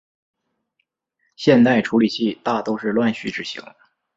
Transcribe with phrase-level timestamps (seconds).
[1.35, 3.61] 现代处理器大都是乱序执行。